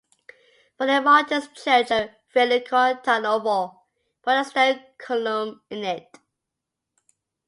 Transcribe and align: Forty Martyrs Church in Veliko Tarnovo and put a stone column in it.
Forty 0.79 0.99
Martyrs 0.99 1.47
Church 1.49 1.91
in 1.91 2.09
Veliko 2.33 3.03
Tarnovo 3.03 3.69
and 3.71 3.73
put 4.23 4.35
a 4.35 4.43
stone 4.43 4.83
column 4.97 5.61
in 5.69 5.83
it. 5.83 6.17